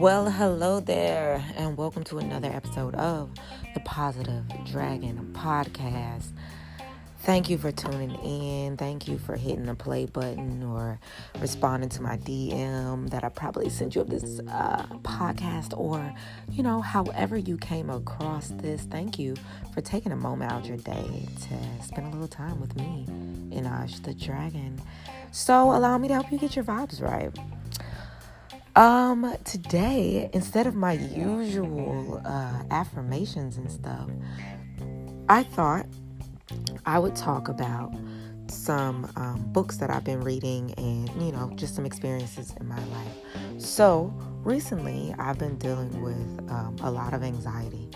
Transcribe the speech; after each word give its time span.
Well, 0.00 0.30
hello 0.30 0.80
there, 0.80 1.42
and 1.56 1.74
welcome 1.78 2.04
to 2.04 2.18
another 2.18 2.48
episode 2.48 2.94
of 2.96 3.30
the 3.72 3.80
Positive 3.80 4.44
Dragon 4.66 5.30
Podcast. 5.32 6.32
Thank 7.20 7.48
you 7.48 7.56
for 7.56 7.72
tuning 7.72 8.14
in. 8.16 8.76
Thank 8.76 9.08
you 9.08 9.16
for 9.18 9.36
hitting 9.36 9.64
the 9.64 9.74
play 9.74 10.04
button 10.04 10.62
or 10.62 10.98
responding 11.38 11.88
to 11.90 12.02
my 12.02 12.18
DM 12.18 13.08
that 13.10 13.24
I 13.24 13.30
probably 13.30 13.70
sent 13.70 13.94
you 13.94 14.02
of 14.02 14.10
this 14.10 14.40
uh, 14.40 14.86
podcast, 15.02 15.78
or 15.78 16.14
you 16.50 16.62
know, 16.62 16.82
however 16.82 17.38
you 17.38 17.56
came 17.56 17.88
across 17.88 18.48
this. 18.48 18.82
Thank 18.82 19.18
you 19.18 19.34
for 19.72 19.80
taking 19.80 20.12
a 20.12 20.16
moment 20.16 20.52
out 20.52 20.66
your 20.66 20.78
day 20.78 21.26
to 21.48 21.84
spend 21.84 22.06
a 22.06 22.10
little 22.10 22.28
time 22.28 22.60
with 22.60 22.76
me, 22.76 23.06
Inash 23.50 24.02
the 24.02 24.12
Dragon. 24.12 24.80
So, 25.32 25.70
allow 25.74 25.96
me 25.98 26.08
to 26.08 26.14
help 26.14 26.32
you 26.32 26.38
get 26.38 26.56
your 26.56 26.64
vibes 26.64 27.00
right. 27.00 27.30
Um, 28.76 29.34
today, 29.44 30.30
instead 30.32 30.66
of 30.66 30.74
my 30.74 30.92
usual 30.92 32.20
uh, 32.24 32.62
affirmations 32.70 33.56
and 33.56 33.70
stuff, 33.70 34.08
I 35.28 35.42
thought 35.42 35.86
I 36.86 36.98
would 36.98 37.14
talk 37.14 37.48
about 37.48 37.92
some 38.48 39.10
um, 39.16 39.44
books 39.52 39.76
that 39.76 39.90
I've 39.90 40.04
been 40.04 40.20
reading 40.20 40.74
and, 40.76 41.08
you 41.22 41.30
know, 41.30 41.52
just 41.54 41.76
some 41.76 41.86
experiences 41.86 42.52
in 42.58 42.66
my 42.66 42.78
life. 42.86 43.60
So, 43.60 44.12
recently, 44.42 45.14
I've 45.18 45.38
been 45.38 45.56
dealing 45.58 46.02
with 46.02 46.50
um, 46.50 46.76
a 46.82 46.90
lot 46.90 47.14
of 47.14 47.22
anxiety. 47.22 47.88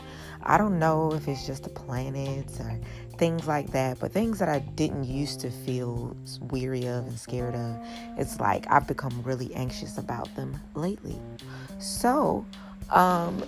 I 0.43 0.59
don't 0.59 0.79
know 0.79 1.13
if 1.13 1.27
it's 1.27 1.47
just 1.47 1.65
the 1.65 1.71
planets 1.71 2.61
or 2.61 2.79
things 3.19 3.47
like 3.47 3.71
that, 3.73 3.99
but 3.99 4.13
things 4.13 4.39
that 4.39 4.49
I 4.49 4.59
didn't 4.61 5.05
used 5.05 5.41
to 5.41 5.51
feel 5.51 6.17
weary 6.41 6.87
of 6.87 7.07
and 7.07 7.19
scared 7.19 7.55
of, 7.55 7.77
it's 8.19 8.41
like 8.41 8.67
I've 8.71 8.87
become 8.87 9.23
really 9.23 9.55
anxious 9.55 9.99
about 9.99 10.35
them 10.37 10.59
lately. 10.75 11.21
So, 11.79 12.45
um, 12.91 13.45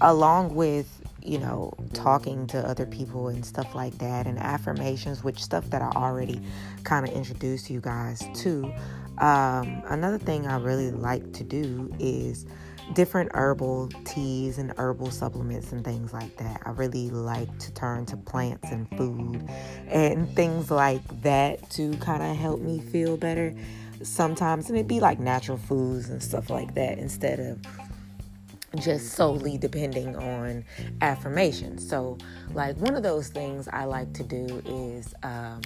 along 0.00 0.54
with 0.54 1.02
you 1.24 1.38
know, 1.38 1.72
talking 1.92 2.46
to 2.48 2.58
other 2.66 2.86
people 2.86 3.28
and 3.28 3.44
stuff 3.44 3.74
like 3.74 3.96
that, 3.98 4.26
and 4.26 4.38
affirmations, 4.38 5.22
which 5.22 5.42
stuff 5.42 5.70
that 5.70 5.80
I 5.80 5.90
already 5.90 6.40
kind 6.84 7.06
of 7.06 7.14
introduced 7.14 7.70
you 7.70 7.80
guys 7.80 8.24
to. 8.42 8.72
Um, 9.18 9.82
another 9.86 10.18
thing 10.18 10.46
I 10.46 10.56
really 10.58 10.90
like 10.90 11.32
to 11.34 11.44
do 11.44 11.94
is 11.98 12.46
different 12.94 13.30
herbal 13.34 13.88
teas 14.04 14.58
and 14.58 14.72
herbal 14.76 15.10
supplements 15.10 15.72
and 15.72 15.84
things 15.84 16.12
like 16.12 16.36
that. 16.36 16.62
I 16.64 16.70
really 16.70 17.10
like 17.10 17.56
to 17.60 17.72
turn 17.72 18.06
to 18.06 18.16
plants 18.16 18.70
and 18.70 18.88
food 18.96 19.48
and 19.88 20.28
things 20.34 20.70
like 20.70 21.02
that 21.22 21.68
to 21.70 21.96
kind 21.98 22.22
of 22.22 22.36
help 22.36 22.60
me 22.60 22.80
feel 22.80 23.16
better 23.16 23.54
sometimes. 24.02 24.68
And 24.68 24.76
it'd 24.76 24.88
be 24.88 25.00
like 25.00 25.18
natural 25.18 25.58
foods 25.58 26.10
and 26.10 26.22
stuff 26.22 26.50
like 26.50 26.74
that 26.74 26.98
instead 26.98 27.40
of 27.40 27.58
just 28.80 29.12
solely 29.12 29.58
depending 29.58 30.16
on 30.16 30.64
affirmation. 31.00 31.78
So, 31.78 32.18
like, 32.54 32.76
one 32.78 32.94
of 32.94 33.02
those 33.02 33.28
things 33.28 33.68
I 33.68 33.84
like 33.84 34.12
to 34.14 34.22
do 34.22 34.62
is 34.64 35.14
um, 35.22 35.60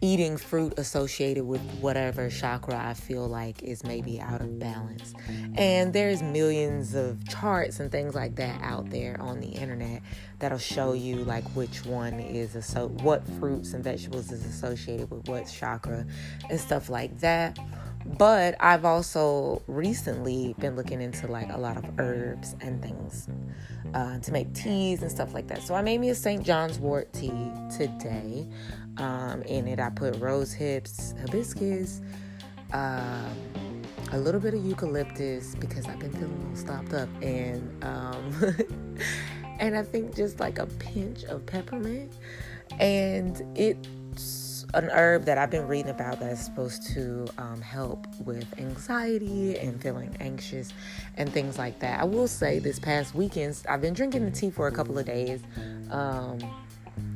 eating 0.00 0.36
fruit 0.36 0.74
associated 0.76 1.44
with 1.44 1.60
whatever 1.80 2.28
chakra 2.28 2.76
I 2.76 2.94
feel 2.94 3.26
like 3.26 3.62
is 3.62 3.82
maybe 3.82 4.20
out 4.20 4.40
of 4.40 4.58
balance. 4.58 5.14
And 5.56 5.92
there's 5.92 6.22
millions 6.22 6.94
of 6.94 7.26
charts 7.28 7.80
and 7.80 7.90
things 7.90 8.14
like 8.14 8.36
that 8.36 8.60
out 8.62 8.90
there 8.90 9.16
on 9.20 9.40
the 9.40 9.48
internet 9.48 10.02
that'll 10.38 10.58
show 10.58 10.92
you 10.92 11.16
like 11.24 11.44
which 11.56 11.86
one 11.86 12.20
is 12.20 12.56
so 12.64 12.88
what 12.88 13.26
fruits 13.38 13.72
and 13.72 13.82
vegetables 13.82 14.30
is 14.30 14.44
associated 14.44 15.10
with 15.10 15.26
what 15.28 15.46
chakra 15.46 16.04
and 16.50 16.60
stuff 16.60 16.90
like 16.90 17.18
that. 17.20 17.58
But 18.18 18.56
I've 18.60 18.84
also 18.84 19.62
recently 19.66 20.54
been 20.58 20.76
looking 20.76 21.00
into 21.00 21.26
like 21.26 21.52
a 21.52 21.58
lot 21.58 21.76
of 21.76 21.84
herbs 21.98 22.56
and 22.60 22.80
things 22.80 23.28
uh, 23.94 24.18
to 24.20 24.32
make 24.32 24.52
teas 24.54 25.02
and 25.02 25.10
stuff 25.10 25.34
like 25.34 25.48
that. 25.48 25.62
So 25.62 25.74
I 25.74 25.82
made 25.82 26.00
me 26.00 26.10
a 26.10 26.14
St. 26.14 26.44
John's 26.44 26.78
wort 26.78 27.12
tea 27.12 27.50
today. 27.76 28.46
Um, 28.98 29.42
in 29.42 29.68
it, 29.68 29.80
I 29.80 29.90
put 29.90 30.16
rose 30.16 30.52
hips, 30.52 31.14
hibiscus, 31.20 32.00
um, 32.72 33.82
a 34.12 34.18
little 34.18 34.40
bit 34.40 34.54
of 34.54 34.64
eucalyptus 34.64 35.54
because 35.56 35.86
I've 35.86 35.98
been 35.98 36.12
feeling 36.12 36.32
a 36.32 36.38
little 36.38 36.56
stopped 36.56 36.94
up, 36.94 37.08
and 37.20 37.84
um, 37.84 38.56
and 39.58 39.76
I 39.76 39.82
think 39.82 40.14
just 40.14 40.40
like 40.40 40.58
a 40.58 40.66
pinch 40.66 41.24
of 41.24 41.44
peppermint, 41.44 42.12
and 42.78 43.42
it's 43.54 43.86
an 44.76 44.90
herb 44.90 45.24
that 45.24 45.38
I've 45.38 45.50
been 45.50 45.66
reading 45.66 45.90
about 45.90 46.20
that's 46.20 46.44
supposed 46.44 46.86
to 46.94 47.26
um, 47.38 47.62
help 47.62 48.06
with 48.24 48.46
anxiety 48.58 49.58
and 49.58 49.80
feeling 49.80 50.14
anxious 50.20 50.72
and 51.16 51.32
things 51.32 51.58
like 51.58 51.78
that. 51.78 52.00
I 52.00 52.04
will 52.04 52.28
say 52.28 52.58
this 52.58 52.78
past 52.78 53.14
weekend, 53.14 53.62
I've 53.68 53.80
been 53.80 53.94
drinking 53.94 54.26
the 54.26 54.30
tea 54.30 54.50
for 54.50 54.68
a 54.68 54.72
couple 54.72 54.98
of 54.98 55.06
days. 55.06 55.40
Um, 55.90 56.38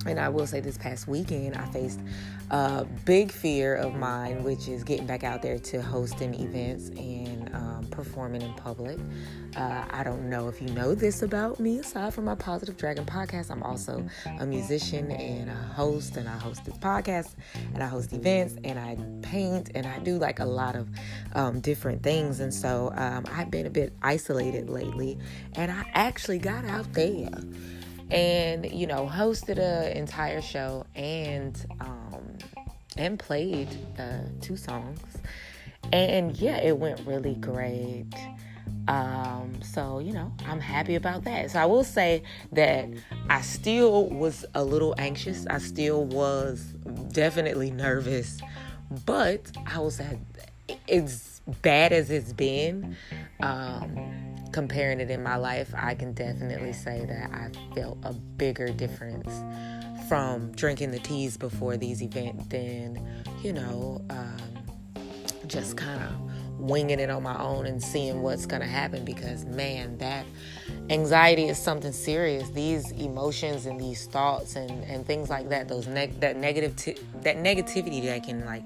and 0.07 0.19
I 0.19 0.29
will 0.29 0.47
say 0.47 0.61
this 0.61 0.79
past 0.79 1.07
weekend, 1.07 1.57
I 1.57 1.67
faced 1.67 2.01
a 2.51 2.85
big 3.05 3.31
fear 3.31 3.77
of 3.77 3.95
mine, 3.95 4.43
which 4.43 4.67
is 4.67 4.83
getting 4.83 5.07
back 5.07 5.25
out 5.25 5.43
there 5.43 5.59
to 5.59 5.83
hosting 5.83 6.35
events 6.35 6.89
and 6.91 7.55
um, 7.55 7.87
performing 7.91 8.43
in 8.43 8.53
public. 8.55 8.99
Uh, 9.57 9.85
I 9.91 10.03
don't 10.03 10.31
know 10.31 10.49
if 10.49 10.63
you 10.63 10.69
know 10.69 10.95
this 10.95 11.23
about 11.23 11.61
me, 11.61 11.81
aside 11.81 12.15
from 12.15 12.25
my 12.25 12.35
Positive 12.35 12.77
Dragon 12.77 13.05
podcast, 13.05 13.51
I'm 13.51 13.63
also 13.63 14.07
a 14.39 14.47
musician 14.47 15.11
and 15.11 15.51
a 15.51 15.55
host, 15.55 16.17
and 16.17 16.29
I 16.29 16.39
host 16.39 16.65
this 16.65 16.79
podcast, 16.79 17.35
and 17.75 17.83
I 17.83 17.87
host 17.87 18.13
events, 18.13 18.57
and 18.65 18.79
I 18.79 18.97
paint, 19.23 19.71
and 19.75 19.87
I 19.87 19.99
do 19.99 20.17
like 20.19 20.41
a 20.41 20.47
lot 20.47 20.77
of 20.77 20.89
um, 21.35 21.61
different 21.61 22.03
things. 22.03 22.41
And 22.41 22.55
so 22.55 22.91
um, 22.97 23.27
I've 23.31 23.51
been 23.51 23.67
a 23.67 23.71
bit 23.71 23.93
isolated 24.03 24.71
lately, 24.71 25.19
and 25.55 25.71
I 25.71 25.85
actually 25.93 26.39
got 26.39 26.65
out 26.65 26.91
there 26.95 27.31
and 28.11 28.71
you 28.71 28.87
know 28.87 29.07
hosted 29.07 29.59
an 29.59 29.97
entire 29.97 30.41
show 30.41 30.85
and 30.95 31.67
um 31.81 32.39
and 32.97 33.19
played 33.19 33.69
uh 33.99 34.19
two 34.41 34.57
songs. 34.57 35.01
And 35.93 36.37
yeah 36.37 36.59
it 36.59 36.77
went 36.79 37.01
really 37.07 37.35
great. 37.35 38.13
Um 38.89 39.61
so 39.63 39.99
you 39.99 40.13
know 40.13 40.33
i'm 40.47 40.61
happy 40.61 40.95
about 40.95 41.25
that. 41.25 41.51
So 41.51 41.59
i 41.59 41.67
will 41.67 41.85
say 41.85 42.23
that 42.53 42.89
i 43.29 43.41
still 43.41 44.07
was 44.07 44.45
a 44.55 44.65
little 44.65 44.95
anxious. 44.99 45.47
I 45.47 45.59
still 45.59 46.05
was 46.05 46.61
definitely 47.13 47.71
nervous 47.71 48.41
but 49.07 49.53
i 49.67 49.79
was 49.79 50.01
as 50.89 51.41
bad 51.63 51.93
as 51.93 52.11
it's 52.11 52.33
been. 52.33 52.97
Um 53.41 54.30
comparing 54.53 55.01
it 55.01 55.11
in 55.11 55.23
my 55.23 55.37
life, 55.37 55.73
I 55.77 55.95
can 55.95 56.13
definitely 56.13 56.73
say 56.73 57.05
that 57.05 57.31
I 57.33 57.75
felt 57.75 57.99
a 58.03 58.13
bigger 58.13 58.69
difference 58.69 59.29
from 60.09 60.53
drinking 60.53 60.91
the 60.91 60.99
teas 60.99 61.37
before 61.37 61.77
these 61.77 62.03
events 62.03 62.47
than, 62.49 63.07
you 63.43 63.53
know, 63.53 64.05
um, 64.11 64.39
just 65.47 65.77
kind 65.77 66.03
of 66.03 66.61
winging 66.61 67.01
it 67.01 67.11
on 67.11 67.23
my 67.23 67.41
own 67.41 67.67
and 67.67 67.83
seeing 67.83 68.23
what's 68.23 68.47
going 68.47 68.61
to 68.61 68.69
happen 68.69 69.05
because, 69.05 69.45
man, 69.45 69.99
that 69.99 70.27
anxiety 70.91 71.49
is 71.49 71.59
something 71.59 71.93
serious. 71.93 72.51
These 72.51 72.91
emotions 72.93 73.67
and 73.67 73.81
these 73.81 74.07
thoughts 74.07 74.57
and, 74.57 74.85
and 74.85 75.07
things 75.07 75.31
like 75.31 75.49
that, 75.49 75.69
those 75.69 75.87
neg- 75.87 76.21
that 76.21 76.37
negative 76.37 76.77
t- 76.77 76.97
that 77.23 77.37
negativity 77.37 78.05
that 78.05 78.25
can 78.25 78.45
like 78.45 78.65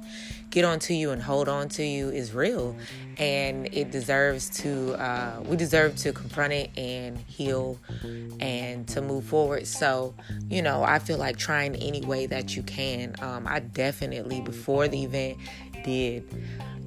get 0.50 0.64
onto 0.64 0.94
you 0.94 1.10
and 1.10 1.22
hold 1.22 1.48
on 1.48 1.68
to 1.68 1.84
you 1.84 2.08
is 2.08 2.32
real, 2.32 2.74
and 3.18 3.68
it 3.72 3.90
deserves 3.90 4.48
to. 4.60 4.94
Uh, 4.94 5.42
we 5.44 5.56
deserve 5.56 5.96
to 5.96 6.12
confront 6.12 6.52
it 6.52 6.70
and 6.76 7.18
heal, 7.18 7.78
and 8.40 8.88
to 8.88 9.02
move 9.02 9.24
forward. 9.24 9.66
So, 9.66 10.14
you 10.48 10.62
know, 10.62 10.82
I 10.82 10.98
feel 10.98 11.18
like 11.18 11.36
trying 11.36 11.76
any 11.76 12.00
way 12.00 12.26
that 12.26 12.56
you 12.56 12.62
can. 12.62 13.14
Um, 13.20 13.46
I 13.46 13.60
definitely 13.60 14.40
before 14.40 14.88
the 14.88 15.04
event 15.04 15.36
did 15.84 16.24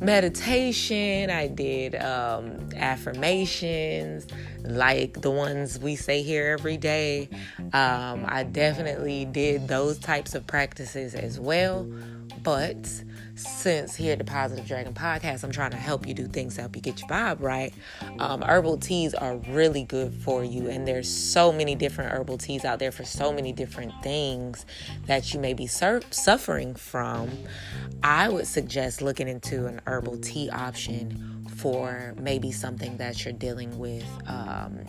meditation, 0.01 1.29
I 1.29 1.47
did 1.47 1.95
um, 1.95 2.69
affirmations 2.75 4.27
like 4.63 5.21
the 5.21 5.31
ones 5.31 5.79
we 5.79 5.95
say 5.95 6.21
here 6.21 6.55
every 6.59 6.77
day. 6.77 7.29
Um, 7.73 8.25
I 8.27 8.43
definitely 8.43 9.25
did 9.25 9.67
those 9.67 9.97
types 9.97 10.35
of 10.35 10.45
practices 10.45 11.15
as 11.15 11.39
well. 11.39 11.89
But 12.43 13.03
since 13.37 13.95
here 13.95 14.13
at 14.13 14.19
the 14.19 14.25
Positive 14.25 14.65
Dragon 14.65 14.93
Podcast, 14.93 15.43
I'm 15.43 15.51
trying 15.51 15.71
to 15.71 15.77
help 15.77 16.07
you 16.07 16.13
do 16.13 16.27
things 16.27 16.55
to 16.55 16.61
help 16.61 16.75
you 16.75 16.81
get 16.81 16.99
your 16.99 17.09
vibe 17.09 17.41
right. 17.41 17.73
Um, 18.19 18.41
herbal 18.41 18.77
teas 18.77 19.13
are 19.13 19.37
really 19.49 19.83
good 19.83 20.13
for 20.13 20.43
you, 20.43 20.69
and 20.69 20.87
there's 20.87 21.09
so 21.09 21.51
many 21.51 21.75
different 21.75 22.11
herbal 22.11 22.37
teas 22.37 22.65
out 22.65 22.79
there 22.79 22.91
for 22.91 23.03
so 23.03 23.31
many 23.31 23.51
different 23.51 23.93
things 24.01 24.65
that 25.05 25.33
you 25.33 25.39
may 25.39 25.53
be 25.53 25.67
sur- 25.67 26.01
suffering 26.09 26.75
from. 26.75 27.29
I 28.03 28.29
would 28.29 28.47
suggest 28.47 29.01
looking 29.01 29.27
into 29.27 29.67
an 29.67 29.81
herbal 29.85 30.17
tea 30.17 30.49
option 30.49 31.45
for 31.57 32.15
maybe 32.19 32.51
something 32.51 32.97
that 32.97 33.23
you're 33.23 33.33
dealing 33.33 33.77
with. 33.77 34.05
Um, 34.25 34.79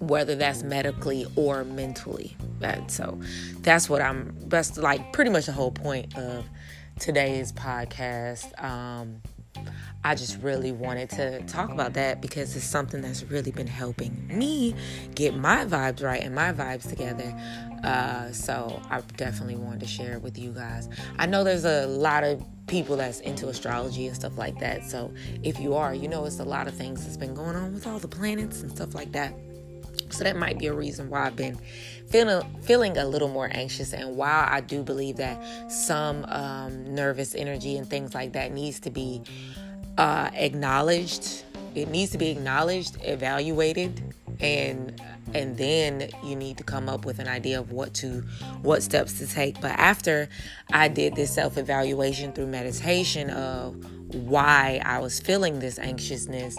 whether 0.00 0.36
that's 0.36 0.62
medically 0.62 1.26
or 1.34 1.64
mentally. 1.64 2.36
And 2.60 2.90
so 2.90 3.18
that's 3.62 3.90
what 3.90 4.00
I'm 4.00 4.32
that's 4.48 4.78
like 4.78 5.12
pretty 5.12 5.30
much 5.30 5.46
the 5.46 5.52
whole 5.52 5.72
point 5.72 6.16
of 6.16 6.44
today's 6.98 7.52
podcast. 7.52 8.62
Um, 8.62 9.22
I 10.04 10.14
just 10.14 10.40
really 10.42 10.72
wanted 10.72 11.10
to 11.10 11.42
talk 11.42 11.70
about 11.70 11.94
that 11.94 12.20
because 12.20 12.54
it's 12.56 12.64
something 12.64 13.00
that's 13.00 13.24
really 13.24 13.50
been 13.50 13.66
helping 13.66 14.26
me 14.28 14.74
get 15.14 15.36
my 15.36 15.64
vibes 15.64 16.02
right 16.02 16.22
and 16.22 16.34
my 16.34 16.52
vibes 16.52 16.88
together. 16.88 17.34
Uh, 17.84 18.30
so 18.32 18.80
I 18.90 19.00
definitely 19.16 19.56
wanted 19.56 19.80
to 19.80 19.86
share 19.86 20.14
it 20.14 20.22
with 20.22 20.38
you 20.38 20.52
guys. 20.52 20.88
I 21.18 21.26
know 21.26 21.44
there's 21.44 21.64
a 21.64 21.86
lot 21.86 22.24
of 22.24 22.44
people 22.66 22.96
that's 22.96 23.20
into 23.20 23.48
astrology 23.48 24.06
and 24.06 24.14
stuff 24.14 24.36
like 24.36 24.58
that. 24.60 24.84
So 24.84 25.12
if 25.42 25.58
you 25.58 25.74
are, 25.74 25.94
you 25.94 26.08
know, 26.08 26.24
it's 26.24 26.38
a 26.38 26.44
lot 26.44 26.68
of 26.68 26.74
things 26.74 27.04
that's 27.04 27.16
been 27.16 27.34
going 27.34 27.56
on 27.56 27.74
with 27.74 27.86
all 27.86 27.98
the 27.98 28.08
planets 28.08 28.62
and 28.62 28.70
stuff 28.70 28.94
like 28.94 29.12
that. 29.12 29.34
So 30.12 30.24
that 30.24 30.36
might 30.36 30.58
be 30.58 30.66
a 30.66 30.72
reason 30.72 31.10
why 31.10 31.26
I've 31.26 31.36
been 31.36 31.58
feeling 32.08 32.42
feeling 32.62 32.96
a 32.96 33.04
little 33.04 33.28
more 33.28 33.48
anxious. 33.52 33.92
And 33.92 34.16
while 34.16 34.46
I 34.48 34.60
do 34.60 34.82
believe 34.82 35.16
that 35.16 35.40
some 35.70 36.24
um, 36.26 36.94
nervous 36.94 37.34
energy 37.34 37.76
and 37.76 37.88
things 37.88 38.14
like 38.14 38.32
that 38.32 38.52
needs 38.52 38.80
to 38.80 38.90
be 38.90 39.22
uh, 39.98 40.30
acknowledged. 40.34 41.44
It 41.74 41.88
needs 41.88 42.12
to 42.12 42.18
be 42.18 42.30
acknowledged, 42.30 42.96
evaluated, 43.02 44.14
and 44.40 45.00
and 45.34 45.58
then 45.58 46.08
you 46.24 46.34
need 46.34 46.56
to 46.56 46.64
come 46.64 46.88
up 46.88 47.04
with 47.04 47.18
an 47.18 47.28
idea 47.28 47.60
of 47.60 47.72
what 47.72 47.92
to 47.94 48.22
what 48.62 48.82
steps 48.82 49.18
to 49.18 49.26
take. 49.26 49.60
But 49.60 49.72
after 49.72 50.28
I 50.72 50.88
did 50.88 51.14
this 51.14 51.34
self 51.34 51.58
evaluation 51.58 52.32
through 52.32 52.46
meditation 52.46 53.30
of 53.30 53.76
why 54.14 54.80
I 54.84 55.00
was 55.00 55.20
feeling 55.20 55.58
this 55.58 55.78
anxiousness, 55.78 56.56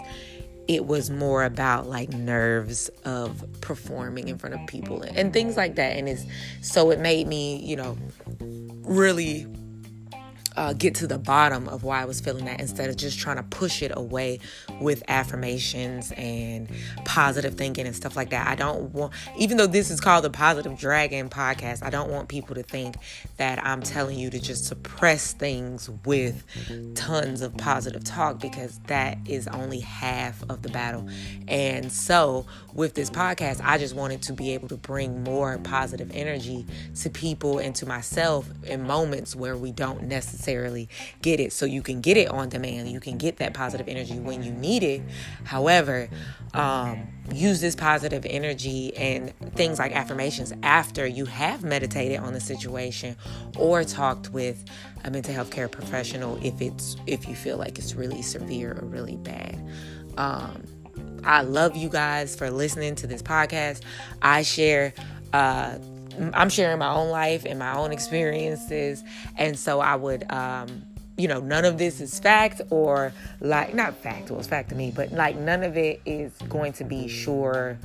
it 0.70 0.86
was 0.86 1.10
more 1.10 1.42
about 1.42 1.88
like 1.88 2.10
nerves 2.10 2.88
of 3.04 3.44
performing 3.60 4.28
in 4.28 4.38
front 4.38 4.54
of 4.54 4.64
people 4.68 5.02
and 5.02 5.32
things 5.32 5.56
like 5.56 5.74
that. 5.74 5.96
And 5.96 6.08
it's 6.08 6.24
so 6.60 6.92
it 6.92 7.00
made 7.00 7.26
me, 7.26 7.56
you 7.56 7.74
know, 7.74 7.98
really 8.82 9.48
uh, 10.60 10.74
get 10.74 10.94
to 10.94 11.06
the 11.06 11.16
bottom 11.16 11.66
of 11.70 11.84
why 11.84 12.02
I 12.02 12.04
was 12.04 12.20
feeling 12.20 12.44
that 12.44 12.60
instead 12.60 12.90
of 12.90 12.96
just 12.96 13.18
trying 13.18 13.38
to 13.38 13.42
push 13.44 13.80
it 13.80 13.92
away 13.94 14.40
with 14.78 15.02
affirmations 15.08 16.12
and 16.18 16.68
positive 17.06 17.54
thinking 17.54 17.86
and 17.86 17.96
stuff 17.96 18.14
like 18.14 18.28
that. 18.28 18.46
I 18.46 18.56
don't 18.56 18.92
want, 18.92 19.14
even 19.38 19.56
though 19.56 19.66
this 19.66 19.90
is 19.90 20.02
called 20.02 20.22
the 20.22 20.28
Positive 20.28 20.78
Dragon 20.78 21.30
podcast, 21.30 21.82
I 21.82 21.88
don't 21.88 22.10
want 22.10 22.28
people 22.28 22.54
to 22.56 22.62
think 22.62 22.96
that 23.38 23.64
I'm 23.64 23.80
telling 23.80 24.18
you 24.18 24.28
to 24.28 24.38
just 24.38 24.66
suppress 24.66 25.32
things 25.32 25.88
with 26.04 26.44
tons 26.94 27.40
of 27.40 27.56
positive 27.56 28.04
talk 28.04 28.38
because 28.38 28.80
that 28.88 29.16
is 29.24 29.48
only 29.48 29.80
half 29.80 30.42
of 30.50 30.60
the 30.60 30.68
battle. 30.68 31.08
And 31.48 31.90
so, 31.90 32.44
with 32.74 32.94
this 32.94 33.08
podcast, 33.08 33.62
I 33.64 33.78
just 33.78 33.94
wanted 33.94 34.20
to 34.22 34.34
be 34.34 34.52
able 34.52 34.68
to 34.68 34.76
bring 34.76 35.24
more 35.24 35.56
positive 35.56 36.10
energy 36.12 36.66
to 36.96 37.08
people 37.08 37.58
and 37.58 37.74
to 37.76 37.86
myself 37.86 38.46
in 38.64 38.86
moments 38.86 39.34
where 39.34 39.56
we 39.56 39.72
don't 39.72 40.02
necessarily 40.02 40.49
necessarily 40.50 40.88
get 41.22 41.40
it. 41.40 41.52
So 41.52 41.66
you 41.66 41.82
can 41.82 42.00
get 42.00 42.16
it 42.16 42.28
on 42.28 42.48
demand. 42.48 42.88
You 42.90 43.00
can 43.00 43.18
get 43.18 43.36
that 43.38 43.54
positive 43.54 43.88
energy 43.88 44.18
when 44.18 44.42
you 44.42 44.52
need 44.52 44.82
it. 44.82 45.02
However, 45.44 46.08
um, 46.54 47.06
use 47.32 47.60
this 47.60 47.76
positive 47.76 48.26
energy 48.28 48.96
and 48.96 49.32
things 49.54 49.78
like 49.78 49.92
affirmations 49.92 50.52
after 50.62 51.06
you 51.06 51.26
have 51.26 51.62
meditated 51.62 52.18
on 52.20 52.32
the 52.32 52.40
situation 52.40 53.16
or 53.56 53.84
talked 53.84 54.30
with 54.30 54.64
a 55.04 55.10
mental 55.10 55.32
health 55.32 55.50
care 55.50 55.68
professional 55.68 56.38
if 56.44 56.60
it's 56.60 56.96
if 57.06 57.28
you 57.28 57.34
feel 57.34 57.56
like 57.56 57.78
it's 57.78 57.94
really 57.94 58.22
severe 58.22 58.78
or 58.80 58.86
really 58.86 59.16
bad. 59.16 59.56
Um, 60.16 60.62
I 61.24 61.42
love 61.42 61.76
you 61.76 61.88
guys 61.88 62.34
for 62.34 62.50
listening 62.50 62.94
to 62.96 63.06
this 63.06 63.22
podcast. 63.22 63.82
I 64.22 64.42
share 64.42 64.94
uh, 65.32 65.78
I'm 66.34 66.48
sharing 66.48 66.78
my 66.78 66.92
own 66.92 67.10
life 67.10 67.44
and 67.44 67.58
my 67.58 67.76
own 67.76 67.92
experiences. 67.92 69.04
And 69.36 69.58
so 69.58 69.80
I 69.80 69.96
would, 69.96 70.30
um, 70.30 70.82
you 71.16 71.28
know, 71.28 71.40
none 71.40 71.64
of 71.64 71.78
this 71.78 72.00
is 72.00 72.18
fact 72.18 72.60
or 72.70 73.12
like, 73.40 73.74
not 73.74 73.94
fact, 73.94 74.30
well, 74.30 74.38
it's 74.38 74.48
fact 74.48 74.70
to 74.70 74.74
me, 74.74 74.92
but 74.94 75.12
like 75.12 75.36
none 75.36 75.62
of 75.62 75.76
it 75.76 76.00
is 76.06 76.32
going 76.48 76.72
to 76.74 76.84
be 76.84 77.08
sure 77.08 77.78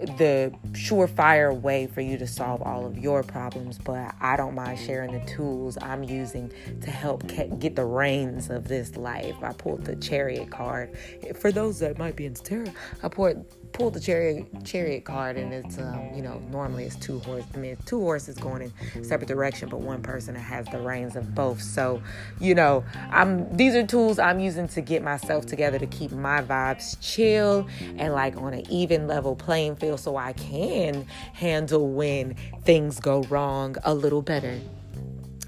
the 0.00 0.52
surefire 0.72 1.58
way 1.58 1.86
for 1.86 2.00
you 2.00 2.16
to 2.18 2.26
solve 2.26 2.62
all 2.62 2.86
of 2.86 2.98
your 2.98 3.22
problems, 3.22 3.78
but 3.78 4.14
I 4.20 4.36
don't 4.36 4.54
mind 4.54 4.78
sharing 4.78 5.12
the 5.12 5.24
tools 5.26 5.76
I'm 5.80 6.02
using 6.02 6.52
to 6.82 6.90
help 6.90 7.26
get 7.58 7.76
the 7.76 7.84
reins 7.84 8.50
of 8.50 8.68
this 8.68 8.96
life. 8.96 9.36
I 9.42 9.52
pulled 9.52 9.84
the 9.84 9.96
chariot 9.96 10.50
card. 10.50 10.96
For 11.38 11.52
those 11.52 11.80
that 11.80 11.98
might 11.98 12.16
be 12.16 12.26
into 12.26 12.42
tarot, 12.42 12.72
I 13.02 13.08
pulled 13.08 13.44
pulled 13.72 13.94
the 13.94 14.00
chariot 14.00 14.46
chariot 14.64 15.04
card 15.04 15.36
and 15.36 15.52
it's 15.52 15.78
um, 15.78 16.10
you 16.14 16.22
know 16.22 16.42
normally 16.50 16.84
it's 16.84 16.96
two 16.96 17.18
horses 17.20 17.48
I 17.54 17.58
mean 17.58 17.76
two 17.86 18.00
horses 18.00 18.36
going 18.36 18.72
in 18.94 19.04
separate 19.04 19.28
direction 19.28 19.68
but 19.68 19.80
one 19.80 20.02
person 20.02 20.34
that 20.34 20.40
has 20.40 20.66
the 20.66 20.78
reins 20.78 21.16
of 21.16 21.34
both 21.34 21.62
so 21.62 22.02
you 22.40 22.54
know 22.54 22.84
I'm 23.10 23.56
these 23.56 23.74
are 23.74 23.86
tools 23.86 24.18
I'm 24.18 24.40
using 24.40 24.68
to 24.68 24.80
get 24.80 25.02
myself 25.02 25.46
together 25.46 25.78
to 25.78 25.86
keep 25.86 26.12
my 26.12 26.42
vibes 26.42 26.96
chill 27.00 27.66
and 27.96 28.12
like 28.12 28.36
on 28.36 28.54
an 28.54 28.70
even 28.70 29.06
level 29.06 29.36
playing 29.36 29.76
field 29.76 29.89
so 29.96 30.16
I 30.16 30.32
can 30.32 31.06
handle 31.32 31.88
when 31.88 32.34
things 32.62 33.00
go 33.00 33.22
wrong 33.24 33.76
a 33.84 33.94
little 33.94 34.22
better 34.22 34.58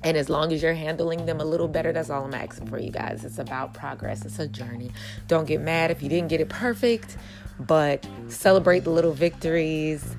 and 0.04 0.16
as 0.16 0.28
long 0.28 0.52
as 0.52 0.60
you're 0.60 0.74
handling 0.74 1.26
them 1.26 1.40
a 1.40 1.44
little 1.44 1.68
better, 1.68 1.92
that's 1.92 2.10
all 2.10 2.24
I'm 2.24 2.34
asking 2.34 2.66
for 2.66 2.76
you 2.76 2.90
guys. 2.90 3.24
It's 3.24 3.38
about 3.38 3.72
progress, 3.72 4.24
it's 4.24 4.40
a 4.40 4.48
journey. 4.48 4.90
Don't 5.28 5.46
get 5.46 5.60
mad 5.60 5.92
if 5.92 6.02
you 6.02 6.08
didn't 6.08 6.26
get 6.26 6.40
it 6.40 6.48
perfect 6.48 7.16
but 7.58 8.06
celebrate 8.28 8.80
the 8.80 8.90
little 8.90 9.12
victories. 9.12 10.16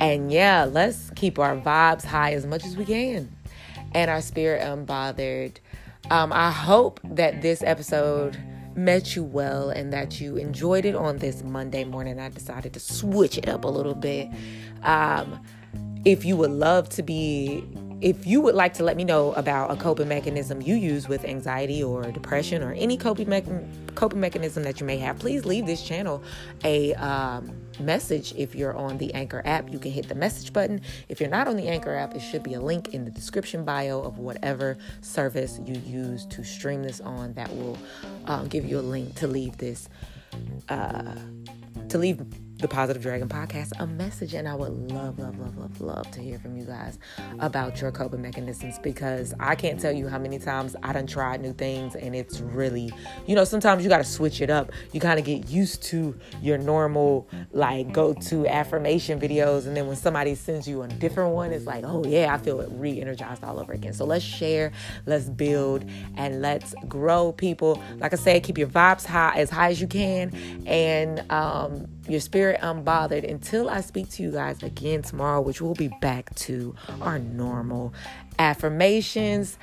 And 0.00 0.30
yeah, 0.30 0.64
let's 0.64 1.10
keep 1.16 1.38
our 1.38 1.56
vibes 1.56 2.04
high 2.04 2.32
as 2.32 2.46
much 2.46 2.64
as 2.64 2.76
we 2.76 2.84
can 2.84 3.30
and 3.94 4.10
our 4.10 4.20
spirit 4.20 4.62
unbothered. 4.62 5.56
Um, 6.10 6.32
I 6.32 6.50
hope 6.50 7.00
that 7.04 7.42
this 7.42 7.62
episode 7.62 8.38
met 8.78 9.16
you 9.16 9.24
well 9.24 9.70
and 9.70 9.92
that 9.92 10.20
you 10.20 10.36
enjoyed 10.36 10.84
it 10.84 10.94
on 10.94 11.18
this 11.18 11.42
Monday 11.42 11.84
morning. 11.84 12.18
I 12.18 12.28
decided 12.28 12.72
to 12.74 12.80
switch 12.80 13.38
it 13.38 13.48
up 13.48 13.64
a 13.64 13.68
little 13.68 13.94
bit. 13.94 14.28
Um, 14.82 15.40
if 16.04 16.24
you 16.24 16.36
would 16.36 16.50
love 16.52 16.88
to 16.90 17.02
be 17.02 17.64
if 18.00 18.26
you 18.26 18.40
would 18.40 18.54
like 18.54 18.74
to 18.74 18.84
let 18.84 18.96
me 18.96 19.02
know 19.02 19.32
about 19.32 19.72
a 19.72 19.76
coping 19.76 20.06
mechanism 20.08 20.62
you 20.62 20.76
use 20.76 21.08
with 21.08 21.24
anxiety 21.24 21.82
or 21.82 22.04
depression 22.12 22.62
or 22.62 22.72
any 22.74 22.96
coping, 22.96 23.28
me- 23.28 23.42
coping 23.96 24.20
mechanism 24.20 24.62
that 24.62 24.78
you 24.78 24.86
may 24.86 24.98
have, 24.98 25.18
please 25.18 25.44
leave 25.44 25.66
this 25.66 25.82
channel 25.82 26.22
a 26.62 26.94
um, 26.94 27.50
message. 27.80 28.34
If 28.36 28.54
you're 28.54 28.76
on 28.76 28.98
the 28.98 29.12
Anchor 29.14 29.42
app, 29.44 29.72
you 29.72 29.78
can 29.78 29.90
hit 29.90 30.08
the 30.08 30.14
message 30.14 30.52
button. 30.52 30.80
If 31.08 31.20
you're 31.20 31.30
not 31.30 31.48
on 31.48 31.56
the 31.56 31.68
Anchor 31.68 31.94
app, 31.94 32.14
it 32.14 32.20
should 32.20 32.42
be 32.42 32.54
a 32.54 32.60
link 32.60 32.94
in 32.94 33.04
the 33.04 33.10
description 33.10 33.64
bio 33.64 34.00
of 34.00 34.18
whatever 34.18 34.78
service 35.00 35.60
you 35.64 35.80
use 35.86 36.26
to 36.26 36.44
stream 36.44 36.82
this 36.82 37.00
on 37.00 37.32
that 37.34 37.54
will 37.54 37.78
um, 38.26 38.48
give 38.48 38.64
you 38.64 38.78
a 38.78 38.82
link 38.82 39.14
to 39.16 39.26
leave 39.26 39.56
this. 39.58 39.88
Uh, 40.68 41.14
to 41.88 41.96
leave 41.96 42.22
the 42.58 42.66
Positive 42.66 43.00
Dragon 43.00 43.28
podcast 43.28 43.70
a 43.78 43.86
message. 43.86 44.34
And 44.34 44.48
I 44.48 44.54
would 44.54 44.90
love, 44.90 45.18
love, 45.18 45.38
love, 45.38 45.56
love, 45.56 45.80
love 45.80 46.10
to 46.10 46.20
hear 46.20 46.40
from 46.40 46.56
you 46.56 46.64
guys 46.64 46.98
about 47.38 47.80
your 47.80 47.92
coping 47.92 48.20
mechanisms 48.20 48.80
because 48.80 49.32
I 49.38 49.54
can't 49.54 49.78
tell 49.78 49.92
you 49.92 50.08
how 50.08 50.18
many 50.18 50.40
times 50.40 50.74
I 50.82 50.92
done 50.92 51.06
tried 51.06 51.40
new 51.40 51.52
things 51.52 51.94
and 51.94 52.16
it's 52.16 52.40
really, 52.40 52.92
you 53.26 53.36
know, 53.36 53.44
sometimes 53.44 53.84
you 53.84 53.88
got 53.88 53.98
to 53.98 54.04
switch 54.04 54.40
it 54.40 54.50
up. 54.50 54.72
You 54.92 55.00
kind 55.00 55.20
of 55.20 55.24
get 55.24 55.48
used 55.48 55.84
to 55.84 56.18
your 56.42 56.58
normal, 56.58 57.28
like, 57.52 57.92
go 57.92 58.12
to 58.12 58.46
affirmation 58.48 59.20
videos. 59.20 59.66
And 59.66 59.76
then 59.76 59.86
when 59.86 59.96
somebody 59.96 60.34
sends 60.34 60.66
you 60.66 60.82
a 60.82 60.88
different 60.88 61.34
one, 61.34 61.52
it's 61.52 61.66
like, 61.66 61.84
oh, 61.86 62.04
yeah, 62.04 62.34
I 62.34 62.38
feel 62.38 62.66
re 62.70 63.00
energized 63.00 63.44
all 63.44 63.60
over 63.60 63.72
again. 63.72 63.92
So 63.92 64.04
let's 64.04 64.24
share, 64.24 64.72
let's 65.06 65.28
build, 65.28 65.84
and 66.16 66.42
let's 66.42 66.74
grow 66.88 67.30
people. 67.30 67.80
Like 67.98 68.12
I 68.12 68.16
said, 68.16 68.42
keep 68.42 68.58
your 68.58 68.68
vibes 68.68 69.06
high 69.06 69.36
as 69.36 69.48
high 69.48 69.70
as 69.70 69.80
you 69.80 69.86
can. 69.86 70.32
And, 70.66 71.30
um, 71.30 71.86
your 72.08 72.20
spirit 72.20 72.60
unbothered 72.60 73.28
until 73.28 73.68
I 73.68 73.80
speak 73.80 74.08
to 74.10 74.22
you 74.22 74.32
guys 74.32 74.62
again 74.62 75.02
tomorrow, 75.02 75.40
which 75.40 75.60
we'll 75.60 75.74
be 75.74 75.90
back 76.00 76.34
to 76.36 76.74
our 77.00 77.18
normal 77.18 77.92
affirmations. 78.38 79.58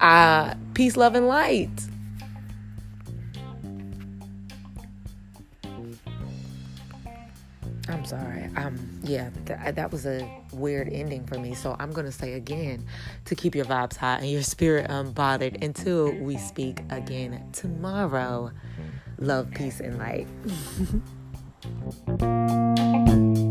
Uh, 0.00 0.54
peace, 0.74 0.96
love, 0.96 1.14
and 1.14 1.28
light. 1.28 1.70
I'm 7.88 8.04
sorry. 8.04 8.44
Um, 8.56 8.78
yeah, 9.02 9.30
th- 9.46 9.74
that 9.74 9.90
was 9.90 10.04
a 10.04 10.28
weird 10.52 10.88
ending 10.92 11.26
for 11.26 11.38
me. 11.38 11.54
So 11.54 11.74
I'm 11.78 11.90
gonna 11.90 12.12
say 12.12 12.34
again 12.34 12.84
to 13.24 13.34
keep 13.34 13.54
your 13.54 13.64
vibes 13.64 13.96
high 13.96 14.16
and 14.16 14.30
your 14.30 14.42
spirit 14.42 14.88
unbothered 14.90 15.62
until 15.62 16.12
we 16.12 16.36
speak 16.36 16.82
again 16.90 17.42
tomorrow. 17.52 18.52
Love, 19.18 19.50
peace, 19.52 19.80
and 19.80 19.98
light. 19.98 20.26
Thank 22.18 23.38
you. 23.38 23.47